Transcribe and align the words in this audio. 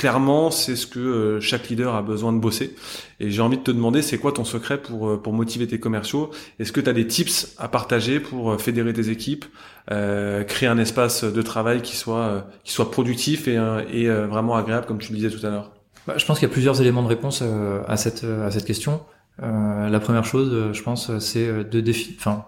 clairement, 0.00 0.50
c'est 0.50 0.76
ce 0.76 0.86
que 0.86 0.98
euh, 0.98 1.40
chaque 1.42 1.68
leader 1.68 1.94
a 1.94 2.00
besoin 2.00 2.32
de 2.32 2.38
bosser. 2.38 2.74
Et 3.20 3.30
j'ai 3.30 3.42
envie 3.42 3.58
de 3.58 3.62
te 3.62 3.70
demander, 3.70 4.00
c'est 4.00 4.16
quoi 4.16 4.32
ton 4.32 4.44
secret 4.44 4.78
pour 4.80 5.10
euh, 5.10 5.16
pour 5.22 5.34
motiver 5.34 5.66
tes 5.66 5.78
commerciaux? 5.78 6.30
Est-ce 6.58 6.72
que 6.72 6.80
tu 6.80 6.88
as 6.88 6.94
des 6.94 7.06
tips 7.06 7.54
à 7.58 7.68
partager 7.68 8.18
pour 8.18 8.52
euh, 8.52 8.56
fédérer 8.56 8.94
tes 8.94 9.10
équipes, 9.10 9.44
créer 9.88 10.68
un 10.68 10.78
espace 10.78 11.24
de 11.24 11.42
travail 11.42 11.82
qui 11.82 11.96
soit 11.96 12.46
qui 12.64 12.72
soit 12.72 12.90
productif 12.90 13.46
et, 13.46 13.58
et 13.92 14.08
vraiment 14.08 14.54
agréable, 14.56 14.86
comme 14.86 14.98
tu 14.98 15.12
le 15.12 15.18
disais 15.18 15.30
tout 15.36 15.44
à 15.44 15.50
l'heure? 15.50 15.72
Bah, 16.06 16.14
Je 16.16 16.24
pense 16.24 16.38
qu'il 16.38 16.48
y 16.48 16.50
a 16.50 16.52
plusieurs 16.52 16.80
éléments 16.80 17.02
de 17.02 17.08
réponse 17.08 17.42
à 17.86 17.96
cette 17.96 18.24
à 18.24 18.50
cette 18.50 18.64
question. 18.64 19.02
la 19.40 20.00
première 20.00 20.24
chose, 20.24 20.72
je 20.72 20.82
pense, 20.82 21.18
c'est 21.18 21.64
de 21.64 21.80
définir. 21.80 22.16
Enfin, 22.20 22.44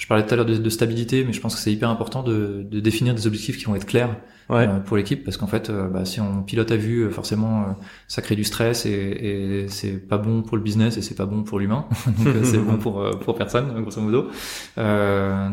je 0.00 0.06
parlais 0.06 0.24
tout 0.24 0.32
à 0.32 0.36
l'heure 0.38 0.46
de, 0.46 0.70
stabilité, 0.70 1.24
mais 1.24 1.34
je 1.34 1.42
pense 1.42 1.54
que 1.54 1.60
c'est 1.60 1.70
hyper 1.70 1.90
important 1.90 2.22
de, 2.22 2.66
de, 2.66 2.80
définir 2.80 3.14
des 3.14 3.26
objectifs 3.26 3.58
qui 3.58 3.66
vont 3.66 3.76
être 3.76 3.84
clairs 3.84 4.16
euh, 4.50 4.80
pour 4.80 4.96
l'équipe, 4.96 5.22
parce 5.22 5.36
qu'en 5.36 5.46
fait, 5.46 5.68
euh, 5.68 5.88
bah, 5.88 6.06
si 6.06 6.22
on 6.22 6.42
pilote 6.42 6.72
à 6.72 6.76
vue, 6.76 7.02
euh, 7.02 7.10
forcément, 7.10 7.76
ça 8.08 8.22
crée 8.22 8.34
du 8.34 8.44
stress 8.44 8.86
et, 8.86 8.92
et 8.92 9.68
c'est 9.68 9.98
pas 10.08 10.16
bon 10.16 10.40
pour 10.40 10.56
le 10.56 10.62
business 10.62 10.96
et 10.96 11.02
c'est 11.02 11.14
pas 11.14 11.26
bon 11.26 11.42
pour 11.42 11.58
l'humain, 11.58 11.84
donc 12.06 12.34
c'est 12.44 12.56
bon 12.56 12.78
pour 12.78 13.10
pour 13.20 13.34
personne, 13.34 13.78
grosso 13.82 14.00
modo. 14.00 14.30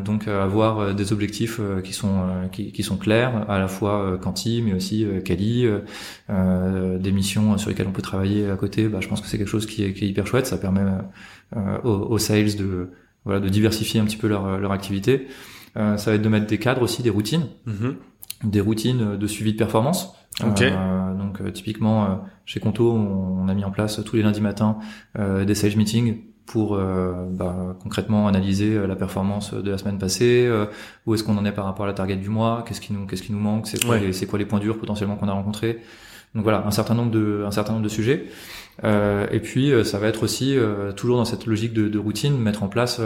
donc 0.05 0.29
avoir 0.29 0.95
des 0.95 1.11
objectifs 1.11 1.59
qui 1.83 1.91
sont 1.91 2.47
qui, 2.53 2.71
qui, 2.71 2.83
sont 2.83 2.95
clairs, 2.95 3.49
à 3.49 3.59
la 3.59 3.67
fois 3.67 4.17
quanti, 4.21 4.61
mais 4.65 4.73
aussi 4.73 5.05
quali, 5.25 5.67
des 6.29 7.11
missions 7.11 7.57
sur 7.57 7.69
lesquelles 7.69 7.87
on 7.89 7.91
peut 7.91 8.01
travailler 8.01 8.49
à 8.49 8.55
côté. 8.55 8.87
Bah, 8.87 8.99
je 9.01 9.09
pense 9.09 9.19
que 9.19 9.27
c'est 9.27 9.37
quelque 9.37 9.49
chose 9.49 9.65
qui 9.65 9.83
est, 9.83 9.91
qui 9.91 10.05
est 10.05 10.07
hyper 10.07 10.25
chouette. 10.25 10.47
Ça 10.47 10.57
permet 10.57 10.85
aux, 11.83 11.89
aux 11.89 12.17
sales 12.17 12.55
de 12.55 12.91
voilà, 13.27 13.39
de 13.39 13.49
diversifier 13.49 13.99
un 13.99 14.05
petit 14.05 14.17
peu 14.17 14.27
leur, 14.27 14.57
leur 14.57 14.71
activité. 14.71 15.27
Euh, 15.77 15.97
ça 15.97 16.11
va 16.11 16.15
être 16.15 16.21
de 16.21 16.29
mettre 16.29 16.47
des 16.47 16.57
cadres 16.57 16.81
aussi, 16.81 17.03
des 17.03 17.09
routines, 17.09 17.47
mm-hmm. 17.67 17.93
des 18.45 18.61
routines 18.61 19.17
de 19.17 19.27
suivi 19.27 19.53
de 19.53 19.57
performance. 19.57 20.13
Euh, 20.43 21.13
donc 21.15 21.41
euh, 21.41 21.51
typiquement 21.51 22.21
chez 22.45 22.59
Conto, 22.59 22.91
on, 22.91 23.47
a 23.47 23.53
mis 23.53 23.63
en 23.63 23.71
place 23.71 24.01
tous 24.03 24.15
les 24.15 24.21
lundis 24.21 24.41
matins 24.41 24.77
des 25.17 25.55
sales 25.55 25.75
meetings 25.75 26.21
pour 26.45 26.77
bah, 26.77 27.75
concrètement 27.83 28.27
analyser 28.27 28.87
la 28.87 28.95
performance 28.95 29.53
de 29.53 29.69
la 29.69 29.77
semaine 29.77 29.97
passée, 29.97 30.49
où 31.05 31.13
est-ce 31.13 31.23
qu'on 31.23 31.37
en 31.37 31.45
est 31.45 31.51
par 31.51 31.65
rapport 31.65 31.85
à 31.85 31.87
la 31.87 31.93
target 31.93 32.15
du 32.15 32.29
mois, 32.29 32.63
qu'est-ce 32.65 32.79
qui 32.79 32.93
nous 32.93 33.05
qu'est-ce 33.05 33.23
qui 33.23 33.33
nous 33.33 33.39
manque, 33.39 33.67
c'est 33.67 33.83
quoi, 33.83 33.97
c'est 34.11 34.25
quoi 34.27 34.39
les 34.39 34.45
points 34.45 34.59
durs 34.59 34.77
potentiellement 34.77 35.17
qu'on 35.17 35.27
a 35.27 35.33
rencontrés. 35.33 35.81
Donc 36.35 36.43
voilà, 36.43 36.65
un 36.65 36.71
certain 36.71 36.93
nombre 36.93 37.11
de 37.11 37.43
un 37.45 37.51
certain 37.51 37.73
nombre 37.73 37.83
de 37.83 37.89
sujets. 37.89 38.25
Euh, 38.83 39.25
et 39.31 39.39
puis 39.39 39.71
euh, 39.71 39.83
ça 39.83 39.97
va 39.97 40.07
être 40.07 40.23
aussi 40.23 40.55
euh, 40.55 40.91
toujours 40.91 41.17
dans 41.17 41.25
cette 41.25 41.47
logique 41.47 41.73
de, 41.73 41.87
de 41.87 41.97
routine, 41.99 42.37
mettre 42.37 42.61
en 42.63 42.67
place, 42.67 43.01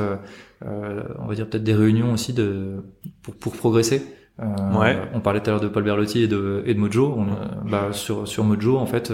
on 0.63 1.27
va 1.27 1.35
dire 1.35 1.47
peut-être 1.47 1.63
des 1.63 1.73
réunions 1.73 2.13
aussi 2.13 2.33
de 2.33 2.83
pour, 3.21 3.35
pour 3.35 3.55
progresser. 3.55 4.03
Ouais. 4.39 4.99
On 5.13 5.19
parlait 5.19 5.39
tout 5.39 5.49
à 5.49 5.53
l'heure 5.53 5.61
de 5.61 5.67
Paul 5.67 5.83
Berlotti 5.83 6.23
et 6.23 6.27
de, 6.27 6.63
et 6.65 6.73
de 6.73 6.79
Mojo. 6.79 7.13
On, 7.15 7.69
bah, 7.69 7.89
sur, 7.91 8.27
sur 8.27 8.43
Mojo, 8.43 8.77
en 8.77 8.87
fait, 8.87 9.13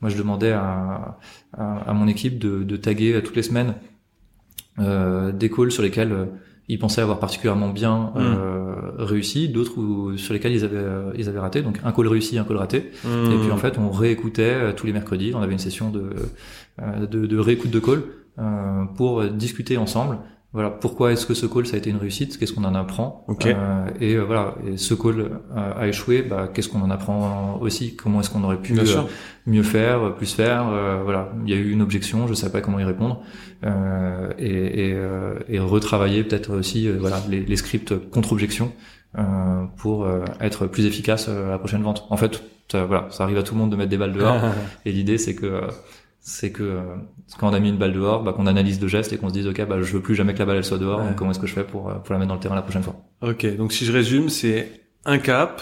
moi 0.00 0.10
je 0.10 0.16
demandais 0.16 0.50
à, 0.50 1.16
à, 1.56 1.90
à, 1.90 1.92
mon 1.92 2.08
équipe 2.08 2.38
de, 2.40 2.64
de 2.64 2.76
taguer 2.76 3.20
toutes 3.22 3.36
les 3.36 3.42
semaines 3.42 3.74
des 4.78 5.50
calls 5.50 5.70
sur 5.70 5.82
lesquels 5.82 6.28
ils 6.68 6.78
pensaient 6.78 7.02
avoir 7.02 7.18
particulièrement 7.18 7.68
bien 7.68 8.12
hmm. 8.14 8.18
euh, 8.18 8.74
réussi, 8.98 9.48
d'autres 9.48 10.16
sur 10.16 10.32
lesquels 10.32 10.52
ils 10.52 10.64
avaient 10.64 10.76
euh, 10.76 11.12
ils 11.16 11.28
avaient 11.28 11.38
raté. 11.38 11.62
Donc 11.62 11.80
un 11.84 11.92
call 11.92 12.08
réussi, 12.08 12.38
un 12.38 12.44
call 12.44 12.56
raté. 12.56 12.90
Hmm. 13.04 13.32
Et 13.32 13.38
puis 13.38 13.50
en 13.50 13.58
fait, 13.58 13.78
on 13.78 13.90
réécoutait 13.90 14.42
euh, 14.42 14.72
tous 14.72 14.86
les 14.86 14.92
mercredis. 14.92 15.32
On 15.34 15.42
avait 15.42 15.52
une 15.52 15.58
session 15.58 15.90
de 15.90 16.10
de, 16.78 17.26
de 17.26 17.38
réécoute 17.38 17.70
de 17.70 17.78
call 17.78 18.02
pour 18.96 19.24
discuter 19.24 19.76
ensemble 19.76 20.18
voilà 20.54 20.70
pourquoi 20.70 21.10
est-ce 21.10 21.26
que 21.26 21.34
ce 21.34 21.46
call 21.46 21.66
ça 21.66 21.74
a 21.74 21.78
été 21.78 21.90
une 21.90 21.96
réussite? 21.96 22.38
Qu'est-ce 22.38 22.52
qu'on 22.52 22.62
en 22.62 22.76
apprend? 22.76 23.26
Euh, 23.44 23.86
et 24.00 24.14
euh, 24.14 24.22
voilà 24.22 24.54
et 24.64 24.76
ce 24.76 24.94
call 24.94 25.18
euh, 25.18 25.72
a 25.76 25.88
échoué 25.88 26.22
bah, 26.22 26.48
qu'est-ce 26.54 26.68
qu'on 26.68 26.80
en 26.80 26.90
apprend 26.90 27.58
aussi? 27.60 27.96
Comment 27.96 28.20
est-ce 28.20 28.30
qu'on 28.30 28.44
aurait 28.44 28.62
pu 28.62 28.78
euh, 28.78 28.84
mieux 29.46 29.64
faire 29.64 30.14
plus 30.14 30.32
faire? 30.32 30.66
Voilà 31.02 31.32
il 31.44 31.52
y 31.52 31.54
a 31.54 31.56
eu 31.56 31.72
une 31.72 31.82
objection 31.82 32.28
je 32.28 32.34
sais 32.34 32.52
pas 32.52 32.60
comment 32.60 32.78
y 32.78 32.84
répondre. 32.84 33.20
Et, 34.38 34.90
et, 34.90 34.96
et, 35.48 35.58
retravailler 35.58 36.22
peut-être 36.22 36.56
aussi 36.56 36.88
voilà 36.88 37.20
les, 37.28 37.40
les, 37.40 37.56
scripts 37.56 37.94
contre 38.10 38.30
objection 38.32 38.72
pour 39.76 40.06
être 40.40 40.68
plus 40.68 40.86
efficace 40.86 41.28
à 41.28 41.48
la 41.48 41.58
prochaine 41.58 41.82
vente. 41.82 42.06
En 42.10 42.16
fait 42.16 42.44
voilà 42.72 43.08
ça 43.10 43.24
arrive 43.24 43.38
à 43.38 43.42
tout 43.42 43.54
le 43.54 43.60
monde 43.60 43.70
de 43.70 43.76
mettre 43.76 43.90
des 43.90 43.98
balles 43.98 44.12
dehors. 44.12 44.40
Et 44.86 44.92
l'idée 44.92 45.18
c'est 45.18 45.34
que 45.34 45.62
c'est 46.26 46.52
que 46.52 46.62
euh, 46.62 46.80
quand 47.38 47.50
on 47.50 47.52
a 47.52 47.60
mis 47.60 47.68
une 47.68 47.76
balle 47.76 47.92
dehors, 47.92 48.24
bah, 48.24 48.32
qu'on 48.32 48.46
analyse 48.46 48.80
le 48.80 48.88
geste 48.88 49.12
et 49.12 49.18
qu'on 49.18 49.28
se 49.28 49.34
dise 49.34 49.46
ok 49.46 49.62
bah 49.66 49.76
je 49.82 49.92
veux 49.92 50.00
plus 50.00 50.14
jamais 50.14 50.32
que 50.32 50.38
la 50.38 50.46
balle 50.46 50.56
elle 50.56 50.64
soit 50.64 50.78
dehors, 50.78 51.00
donc 51.00 51.16
comment 51.16 51.30
est-ce 51.30 51.38
que 51.38 51.46
je 51.46 51.52
fais 51.52 51.64
pour 51.64 51.90
euh, 51.90 51.96
pour 51.96 52.14
la 52.14 52.18
mettre 52.18 52.30
dans 52.30 52.34
le 52.34 52.40
terrain 52.40 52.54
la 52.54 52.62
prochaine 52.62 52.82
fois? 52.82 52.96
Ok, 53.20 53.44
donc 53.56 53.74
si 53.74 53.84
je 53.84 53.92
résume, 53.92 54.30
c'est 54.30 54.70
un 55.04 55.18
cap, 55.18 55.60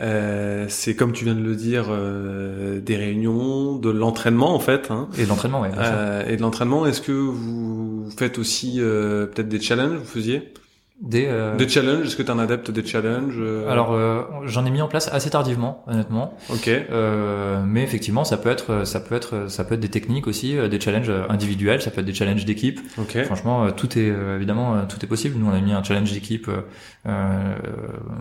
euh, 0.00 0.64
c'est 0.70 0.96
comme 0.96 1.12
tu 1.12 1.26
viens 1.26 1.34
de 1.34 1.42
le 1.42 1.54
dire, 1.54 1.88
euh, 1.90 2.80
des 2.80 2.96
réunions, 2.96 3.76
de 3.76 3.90
l'entraînement 3.90 4.54
en 4.54 4.60
fait. 4.60 4.90
Hein. 4.90 5.08
Et 5.18 5.24
de 5.24 5.28
l'entraînement, 5.28 5.60
oui. 5.60 5.68
Euh, 5.76 6.26
et 6.26 6.36
de 6.38 6.40
l'entraînement, 6.40 6.86
est-ce 6.86 7.02
que 7.02 7.12
vous 7.12 8.08
faites 8.16 8.38
aussi 8.38 8.78
peut-être 8.78 9.48
des 9.48 9.60
challenges, 9.60 9.98
vous 9.98 10.06
faisiez? 10.06 10.54
Des, 11.02 11.26
euh... 11.26 11.56
des 11.56 11.68
challenges 11.68 12.06
Est-ce 12.06 12.16
que 12.16 12.22
tu 12.22 12.28
es 12.28 12.30
un 12.30 12.38
adepte 12.38 12.70
des 12.70 12.84
challenges 12.84 13.34
euh 13.38 13.68
Alors 13.68 13.92
euh, 13.92 14.22
j'en 14.44 14.64
ai 14.64 14.70
mis 14.70 14.80
en 14.80 14.88
place 14.88 15.12
assez 15.12 15.30
tardivement, 15.30 15.82
honnêtement. 15.88 16.34
Ok. 16.48 16.68
Euh, 16.68 17.62
mais 17.66 17.82
effectivement, 17.82 18.22
ça 18.24 18.36
peut 18.36 18.50
être, 18.50 18.86
ça 18.86 19.00
peut 19.00 19.16
être, 19.16 19.50
ça 19.50 19.64
peut 19.64 19.74
être 19.74 19.80
des 19.80 19.88
techniques 19.88 20.28
aussi, 20.28 20.56
des 20.68 20.80
challenges 20.80 21.12
individuels, 21.28 21.82
ça 21.82 21.90
peut 21.90 22.00
être 22.00 22.06
des 22.06 22.14
challenges 22.14 22.44
d'équipe. 22.44 22.80
Ok. 22.98 23.22
Franchement, 23.24 23.72
tout 23.72 23.98
est 23.98 24.12
évidemment 24.36 24.86
tout 24.88 24.98
est 25.02 25.08
possible. 25.08 25.38
Nous, 25.38 25.46
on 25.46 25.52
a 25.52 25.60
mis 25.60 25.72
un 25.72 25.82
challenge 25.82 26.12
d'équipe 26.12 26.48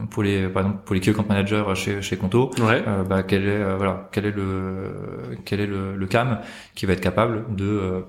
pour 0.09 0.23
les, 0.23 0.47
par 0.47 0.63
exemple, 0.63 0.83
pour 0.83 0.95
les 0.95 1.01
key 1.01 1.11
account 1.11 1.25
managers 1.29 1.63
chez 1.75 2.01
chez 2.01 2.17
Conto. 2.17 2.51
Ouais. 2.59 2.83
bah 3.07 3.21
quel 3.23 3.47
est 3.47 3.75
voilà 3.75 4.09
quel 4.11 4.25
est 4.25 4.31
le 4.31 5.35
quel 5.45 5.59
est 5.59 5.67
le, 5.67 5.95
le 5.95 6.07
cam 6.07 6.39
qui 6.73 6.87
va 6.87 6.93
être 6.93 7.01
capable 7.01 7.55
de 7.55 8.03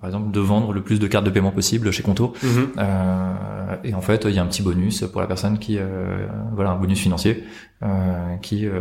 par 0.00 0.08
exemple, 0.08 0.30
de 0.30 0.40
vendre 0.40 0.72
le 0.72 0.82
plus 0.82 1.00
de 1.00 1.06
cartes 1.06 1.24
de 1.24 1.30
paiement 1.30 1.50
possible 1.50 1.90
chez 1.90 2.02
Conto. 2.02 2.34
Mhm. 2.42 2.72
Euh, 2.78 3.76
et 3.84 3.94
en 3.94 4.00
fait, 4.00 4.24
il 4.26 4.34
y 4.34 4.38
a 4.38 4.42
un 4.42 4.46
petit 4.46 4.62
bonus 4.62 5.02
pour 5.02 5.20
la 5.20 5.26
personne 5.26 5.58
qui, 5.58 5.78
euh, 5.78 6.26
voilà, 6.54 6.70
un 6.70 6.76
bonus 6.76 7.00
financier 7.00 7.44
euh, 7.82 8.36
qui, 8.42 8.66
euh, 8.66 8.80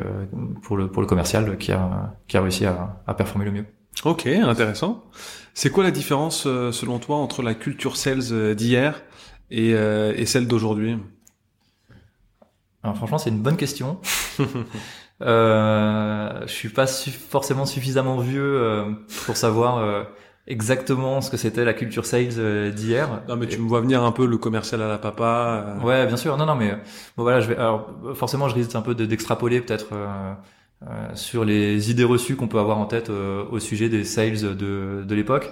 pour 0.62 0.78
le 0.78 0.88
pour 0.90 1.02
le 1.02 1.08
commercial, 1.08 1.58
qui 1.58 1.72
a 1.72 2.14
qui 2.28 2.38
a 2.38 2.42
réussi 2.42 2.66
à, 2.66 3.02
à 3.08 3.14
performer 3.14 3.46
le 3.46 3.52
mieux. 3.52 3.66
Ok, 4.06 4.28
intéressant. 4.28 5.04
C'est 5.54 5.70
quoi 5.70 5.84
la 5.84 5.92
différence 5.92 6.46
euh, 6.48 6.72
selon 6.72 7.00
toi 7.00 7.18
entre 7.18 7.42
la 7.42 7.54
culture 7.54 7.98
sales 7.98 8.32
euh, 8.32 8.56
d'hier 8.56 9.02
et, 9.50 9.72
et 9.72 10.26
celle 10.26 10.48
d'aujourd'hui? 10.48 10.98
Alors 12.84 12.96
franchement, 12.96 13.18
c'est 13.18 13.32
une 13.32 13.42
bonne 13.42 13.58
question. 13.58 14.00
euh, 15.22 16.42
je 16.48 16.52
suis 16.52 16.70
pas 16.70 16.88
forcément 16.88 17.66
suffisamment 17.66 18.18
vieux 18.18 18.86
pour 19.26 19.36
savoir 19.36 20.08
exactement 20.48 21.22
ce 21.22 21.30
que 21.30 21.38
c'était 21.38 21.66
la 21.66 21.74
culture 21.74 22.06
sales 22.06 22.30
euh, 22.38 22.72
d'hier. 22.72 23.22
Non 23.28 23.36
mais 23.36 23.48
tu 23.48 23.60
me 23.60 23.68
vois 23.68 23.82
venir 23.82 24.04
un 24.04 24.12
peu 24.12 24.26
le 24.26 24.38
commercial 24.38 24.82
à 24.82 24.88
la 24.88 24.98
papa. 24.98 25.78
Euh. 25.82 25.86
Ouais, 25.86 26.08
bien 26.08 26.18
sûr. 26.18 26.38
Non 26.38 26.46
non 26.46 26.56
mais 26.56 26.72
bon 27.18 27.24
voilà, 27.24 27.40
je 27.40 27.48
vais 27.48 27.56
alors 27.56 27.90
forcément 28.16 28.50
je 28.50 28.56
risque 28.56 28.76
un 28.76 28.82
peu 28.82 28.96
d'extrapoler 28.96 29.62
peut-être 29.62 29.88
euh, 29.94 30.34
sur 31.14 31.46
les 31.46 31.92
idées 31.92 32.04
reçues 32.04 32.36
qu'on 32.36 32.48
peut 32.48 32.60
avoir 32.60 32.78
en 32.80 32.86
tête 32.86 33.10
au 33.10 33.60
sujet 33.60 33.90
des 33.90 34.04
sales 34.04 34.58
de 34.58 35.04
de 35.06 35.16
l'époque. 35.16 35.52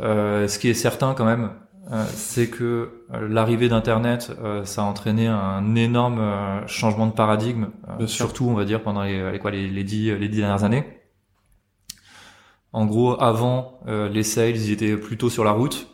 ce 0.00 0.58
qui 0.58 0.68
est 0.68 0.74
certain 0.74 1.14
quand 1.14 1.24
même, 1.24 1.50
c'est 2.08 2.48
que 2.48 2.90
l'arrivée 3.28 3.68
d'internet 3.68 4.32
ça 4.64 4.82
a 4.82 4.84
entraîné 4.84 5.28
un 5.28 5.76
énorme 5.76 6.20
changement 6.66 7.06
de 7.06 7.12
paradigme 7.12 7.68
surtout 8.06 8.48
on 8.48 8.54
va 8.54 8.64
dire 8.64 8.82
pendant 8.82 9.04
les 9.04 9.30
les 9.30 9.38
quoi 9.38 9.52
les, 9.52 9.68
les 9.68 9.84
dix 9.84 10.10
les 10.18 10.28
dix 10.28 10.38
dernières 10.38 10.64
années 10.64 10.84
en 12.72 12.84
gros, 12.86 13.20
avant, 13.22 13.80
euh, 13.88 14.08
les 14.08 14.22
sales, 14.22 14.56
ils 14.56 14.70
étaient 14.70 14.96
plutôt 14.96 15.30
sur 15.30 15.44
la 15.44 15.52
route, 15.52 15.88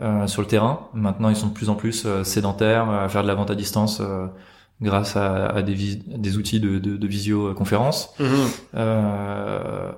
euh, 0.00 0.26
sur 0.26 0.42
le 0.42 0.46
terrain. 0.46 0.88
Maintenant, 0.94 1.30
ils 1.30 1.36
sont 1.36 1.48
de 1.48 1.52
plus 1.52 1.68
en 1.68 1.74
plus 1.74 2.04
euh, 2.06 2.22
sédentaires, 2.22 2.88
à 2.88 3.08
faire 3.08 3.22
de 3.22 3.28
la 3.28 3.34
vente 3.34 3.50
à 3.50 3.54
distance 3.54 4.00
grâce 4.80 5.16
à, 5.16 5.60
des, 5.62 6.36
outils 6.36 6.60
de, 6.60 6.78
de, 6.78 7.06
visioconférence. 7.08 8.14
Mhm. 8.20 8.78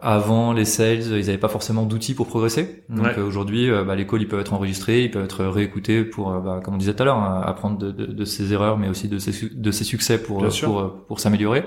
avant, 0.01 0.55
les 0.55 0.65
sales, 0.65 1.03
ils 1.03 1.27
n'avaient 1.27 1.37
pas 1.37 1.51
forcément 1.51 1.85
d'outils 1.85 2.15
pour 2.15 2.27
progresser. 2.29 2.85
Donc 2.89 3.19
aujourd'hui, 3.19 3.71
bah, 3.87 3.95
les 3.95 4.07
calls, 4.07 4.23
ils 4.23 4.29
peuvent 4.29 4.41
être 4.41 4.55
enregistrés, 4.55 5.05
ils 5.05 5.11
peuvent 5.11 5.27
être 5.27 5.45
réécoutés 5.45 6.05
pour, 6.05 6.33
bah, 6.41 6.63
comme 6.65 6.73
on 6.73 6.79
disait 6.79 6.95
tout 6.95 7.03
à 7.03 7.05
l'heure, 7.05 7.19
hein, 7.19 7.43
apprendre 7.45 7.77
de, 7.77 8.25
ses 8.25 8.55
erreurs, 8.55 8.79
mais 8.79 8.89
aussi 8.89 9.09
de 9.09 9.19
ses, 9.19 9.51
de 9.51 9.71
ses 9.71 9.85
succès 9.85 10.17
pour, 10.17 10.49
pour, 10.49 11.05
pour 11.07 11.21
s'améliorer. 11.21 11.67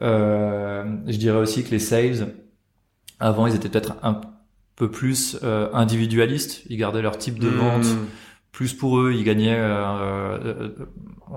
je 0.00 1.16
dirais 1.16 1.38
aussi 1.38 1.64
que 1.64 1.72
les 1.72 1.80
sales, 1.80 2.28
avant, 3.20 3.46
ils 3.46 3.54
étaient 3.54 3.68
peut-être 3.68 3.94
un 4.02 4.20
peu 4.76 4.90
plus 4.90 5.38
euh, 5.42 5.68
individualistes. 5.72 6.62
Ils 6.68 6.76
gardaient 6.76 7.02
leur 7.02 7.18
type 7.18 7.38
de 7.38 7.48
vente 7.48 7.84
hmm. 7.84 8.06
plus 8.52 8.74
pour 8.74 8.98
eux. 8.98 9.12
Ils 9.12 9.24
gagnaient, 9.24 9.56
euh, 9.56 10.38
euh, 10.44 10.68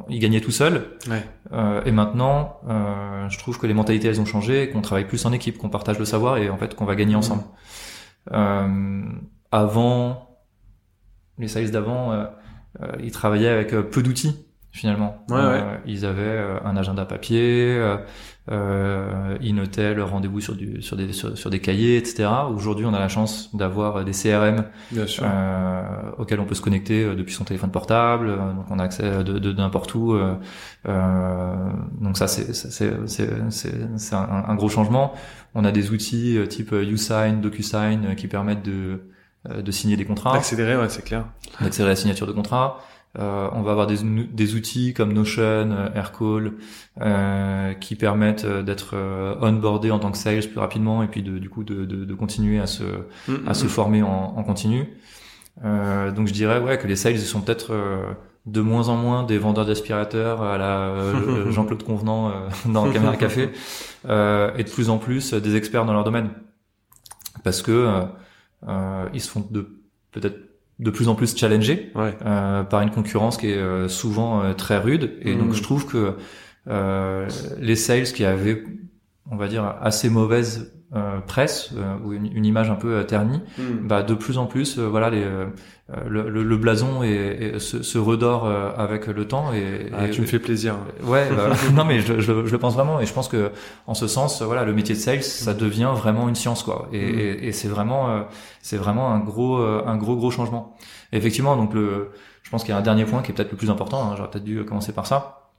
ils 0.10 0.20
gagnaient 0.20 0.42
tout 0.42 0.52
seuls. 0.52 0.98
et 1.86 1.92
maintenant, 1.92 2.60
je 3.30 3.38
trouve 3.38 3.60
que 3.60 3.68
les 3.68 3.74
mentalités 3.74 4.08
elles 4.08 4.22
ont 4.22 4.26
changé, 4.26 4.70
qu'on 4.70 4.82
travaille 4.82 5.08
plus 5.08 5.26
en 5.26 5.34
équipe, 5.34 5.58
qu'on 5.58 5.70
partage 5.70 6.00
le 6.00 6.06
savoir 6.06 6.38
et 6.38 6.50
en 6.50 6.58
fait 6.58 6.76
qu'on 6.76 6.86
va 6.86 6.96
gagner 6.96 7.16
hmm. 7.16 7.20
ensemble. 7.20 7.44
avant, 9.52 10.40
les 11.38 11.48
sales 11.48 11.72
d'avant, 11.72 12.28
ils 13.02 13.12
travaillaient 13.12 13.50
avec 13.50 13.70
peu 13.70 14.02
d'outils 14.02 14.47
finalement. 14.78 15.26
Ouais, 15.30 15.36
ouais. 15.36 15.64
Ils 15.86 16.06
avaient 16.06 16.40
un 16.64 16.78
agenda 16.78 17.06
papier, 17.06 17.82
euh, 18.50 19.38
ils 19.42 19.54
notaient 19.54 19.94
leur 19.94 20.12
rendez-vous 20.12 20.40
sur, 20.40 20.56
du, 20.56 20.82
sur, 20.82 20.96
des, 20.96 21.12
sur, 21.12 21.50
des 21.50 21.60
cahiers, 21.60 21.98
etc. 21.98 22.30
Aujourd'hui, 22.50 22.86
on 22.86 22.94
a 22.94 23.00
la 23.00 23.10
chance 23.10 23.54
d'avoir 23.54 24.06
des 24.06 24.14
CRM 24.14 24.64
euh, 24.96 25.82
auxquels 26.18 26.40
on 26.40 26.46
peut 26.46 26.56
se 26.56 26.62
connecter 26.62 27.04
euh, 27.04 27.16
depuis 27.16 27.34
son 27.34 27.44
téléphone 27.44 27.72
portable, 27.72 28.30
euh, 28.30 28.54
donc 28.54 28.66
on 28.70 28.80
a 28.80 28.84
accès 28.84 29.24
de, 29.24 29.38
de, 29.38 29.54
n'importe 29.54 29.94
où. 29.96 30.14
Euh, 30.14 31.56
donc 32.00 32.18
ça, 32.18 32.28
c'est, 32.28 32.54
c'est, 32.54 32.94
c'est, 33.08 33.30
c'est 33.98 34.16
un, 34.16 34.46
un, 34.48 34.56
gros 34.56 34.70
changement. 34.70 35.14
On 35.54 35.66
a 35.66 35.72
des 35.74 35.92
outils 35.92 36.40
type 36.48 36.72
YouSign, 36.72 37.42
DocuSign 37.42 38.16
qui 38.16 38.28
permettent 38.28 38.64
de, 38.64 39.02
de 39.62 39.72
signer 39.72 39.98
des 39.98 40.06
contrats. 40.06 40.34
D'accélérer, 40.34 40.78
ouais, 40.78 40.90
c'est 40.90 41.04
clair. 41.04 41.26
D'accélérer 41.60 41.92
la 41.92 41.96
signature 41.98 42.28
de 42.28 42.32
contrats. 42.32 42.80
Euh, 43.18 43.50
on 43.54 43.62
va 43.62 43.72
avoir 43.72 43.88
des, 43.88 43.98
des, 44.04 44.56
outils 44.56 44.94
comme 44.94 45.12
Notion, 45.12 45.42
euh, 45.42 45.90
Aircall, 45.96 46.54
euh, 47.02 47.74
qui 47.74 47.96
permettent 47.96 48.46
euh, 48.46 48.62
d'être 48.62 48.96
onboardé 49.42 49.90
en 49.92 50.00
tant 50.00 50.12
que 50.12 50.18
sales 50.18 50.48
plus 50.48 50.60
rapidement 50.60 51.02
et 51.02 51.08
puis 51.08 51.24
de, 51.24 51.40
du 51.40 51.50
coup 51.50 51.64
de, 51.64 51.86
de, 51.86 52.06
de 52.06 52.14
continuer 52.14 52.60
à 52.60 52.68
se, 52.68 52.84
à 53.48 53.54
se 53.54 53.66
former 53.68 54.04
en, 54.04 54.34
en 54.36 54.44
continu. 54.44 54.88
donc 55.64 56.28
je 56.28 56.34
dirais 56.34 56.60
ouais 56.60 56.78
que 56.78 56.88
les 56.88 56.96
sales 56.96 57.18
sont 57.18 57.42
peut-être 57.42 57.74
de 58.46 58.62
moins 58.62 58.90
en 58.90 58.98
moins 58.98 59.24
des 59.24 59.38
vendeurs 59.38 59.66
d'aspirateurs 59.66 60.44
à 60.44 60.58
la 60.58 60.94
Jean-Claude 61.50 61.84
Convenant 61.84 62.32
dans 62.66 62.92
Caméra 62.92 63.16
Café 63.16 63.50
et 64.06 64.64
de 64.64 64.70
plus 64.70 64.90
en 64.90 65.00
plus 65.00 65.34
des 65.34 65.56
experts 65.56 65.86
dans 65.86 65.94
leur 65.94 66.04
domaine 66.04 66.30
parce 67.44 67.64
que 67.64 68.04
ils 69.14 69.22
se 69.22 69.30
font 69.30 69.48
de 69.50 69.82
peut-être 70.12 70.38
de 70.80 70.92
plus 70.92 71.08
en 71.08 71.16
plus 71.16 71.36
challengé 71.36 71.92
euh, 71.96 72.64
par 72.64 72.82
une 72.82 72.92
concurrence 72.92 73.38
qui 73.38 73.50
est 73.50 73.58
euh, 73.58 73.88
souvent 73.88 74.44
euh, 74.44 74.54
très 74.54 74.78
rude. 74.78 75.14
Et 75.22 75.34
donc 75.36 75.50
mmh. 75.50 75.54
je 75.54 75.64
trouve 75.64 75.86
que 75.86 76.16
euh, 76.68 77.28
les 77.60 77.76
sales 77.76 78.04
qui 78.04 78.26
avaient, 78.26 78.64
on 79.32 79.38
va 79.38 79.48
dire, 79.48 79.64
assez 79.82 80.10
mauvaise 80.10 80.74
presse 81.28 81.74
ou 82.06 82.14
une, 82.14 82.46
image 82.46 82.70
un 82.70 82.76
peu 82.76 83.04
ternie, 83.06 83.42
mmh. 83.58 83.88
bah 83.88 84.04
de 84.04 84.14
plus 84.14 84.38
en 84.38 84.46
plus, 84.46 84.80
voilà, 84.80 85.10
les, 85.10 85.26
le, 86.08 86.30
le, 86.30 86.58
blason 86.58 87.04
et, 87.04 87.56
se, 87.60 87.84
se, 87.84 87.98
redore 87.98 88.48
avec 88.48 89.08
le 89.08 89.28
temps. 89.28 89.52
Et, 89.52 89.92
ah, 89.94 90.08
tu 90.08 90.22
me 90.22 90.26
fais 90.26 90.40
plaisir. 90.40 90.76
Ouais, 91.04 91.28
bah, 91.36 91.50
non 91.74 91.84
mais 91.84 92.00
je, 92.00 92.22
je, 92.22 92.46
je, 92.46 92.52
le 92.52 92.58
pense 92.58 92.74
vraiment 92.74 93.02
et 93.02 93.06
je 93.06 93.14
pense 93.14 93.28
que 93.28 93.52
en 93.86 93.96
ce 93.96 94.08
sens, 94.08 94.42
voilà, 94.42 94.64
le 94.64 94.74
métier 94.74 94.96
de 94.96 95.00
sales, 95.00 95.24
ça 95.24 95.54
mmh. 95.54 95.58
devient 95.58 95.92
vraiment 95.94 96.30
une 96.30 96.36
science 96.36 96.64
quoi. 96.64 96.88
Et, 96.94 97.00
et, 97.00 97.48
et 97.48 97.52
c'est 97.52 97.68
vraiment, 97.68 98.26
c'est 98.62 98.78
vraiment 98.78 99.12
un 99.12 99.20
gros, 99.20 99.58
un 99.58 99.98
gros 99.98 100.16
gros 100.16 100.32
changement 100.32 100.78
effectivement, 101.12 101.56
donc 101.56 101.74
le, 101.74 102.12
je 102.44 102.50
pense 102.50 102.64
qu'il 102.64 102.72
y 102.72 102.74
a 102.74 102.78
un 102.78 102.82
dernier 102.82 103.06
point 103.06 103.22
qui 103.22 103.32
est 103.32 103.34
peut-être 103.36 103.52
le 103.52 103.58
plus 103.58 103.70
important. 103.70 104.04
Hein, 104.04 104.16
J'aurais 104.16 104.30
peut-être 104.30 104.44
dû 104.44 104.64
commencer 104.66 104.94
par 104.94 105.06
ça. 105.06 105.52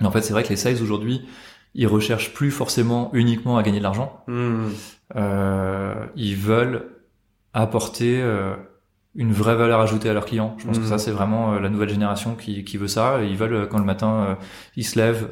Mais 0.00 0.06
en 0.06 0.10
fait, 0.10 0.22
c'est 0.22 0.32
vrai 0.32 0.42
que 0.42 0.48
les 0.48 0.56
sales 0.56 0.80
aujourd'hui, 0.82 1.26
ils 1.74 1.86
recherchent 1.86 2.32
plus 2.34 2.50
forcément 2.50 3.10
uniquement 3.12 3.56
à 3.56 3.62
gagner 3.62 3.78
de 3.78 3.82
l'argent. 3.82 4.24
Mmh. 4.26 4.66
Euh, 5.16 6.06
ils 6.16 6.36
veulent 6.36 6.88
apporter 7.54 8.20
euh, 8.20 8.54
une 9.14 9.32
vraie 9.32 9.56
valeur 9.56 9.80
ajoutée 9.80 10.08
à 10.08 10.14
leurs 10.14 10.26
clients. 10.26 10.54
Je 10.58 10.66
pense 10.66 10.78
que 10.78 10.84
ça, 10.84 10.96
mmh. 10.96 10.98
c'est 10.98 11.10
vraiment 11.10 11.54
euh, 11.54 11.60
la 11.60 11.68
nouvelle 11.68 11.88
génération 11.88 12.34
qui, 12.34 12.64
qui, 12.64 12.76
veut 12.76 12.88
ça. 12.88 13.22
Ils 13.22 13.36
veulent, 13.36 13.68
quand 13.68 13.78
le 13.78 13.84
matin, 13.84 14.36
ils 14.76 14.84
se 14.84 14.98
lèvent, 14.98 15.28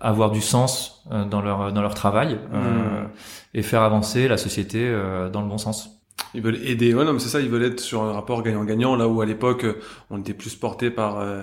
avoir 0.00 0.30
du 0.30 0.40
sens 0.40 1.06
dans 1.30 1.40
leur, 1.40 1.72
dans 1.72 1.82
leur 1.82 1.94
travail 1.94 2.34
mmh. 2.34 3.08
et 3.54 3.62
faire 3.62 3.82
avancer 3.82 4.28
la 4.28 4.36
société 4.36 4.90
dans 5.32 5.42
le 5.42 5.48
bon 5.48 5.58
sens. 5.58 5.94
Ils 6.34 6.42
veulent 6.42 6.60
aider. 6.66 6.94
Ouais, 6.94 7.04
non, 7.04 7.12
mais 7.12 7.20
c'est 7.20 7.28
ça. 7.28 7.40
Ils 7.40 7.48
veulent 7.48 7.64
être 7.64 7.80
sur 7.80 8.02
un 8.02 8.12
rapport 8.12 8.42
gagnant-gagnant, 8.42 8.96
là 8.96 9.08
où 9.08 9.20
à 9.20 9.26
l'époque 9.26 9.66
on 10.10 10.18
était 10.18 10.34
plus 10.34 10.54
porté 10.56 10.90
par 10.90 11.18
euh, 11.18 11.42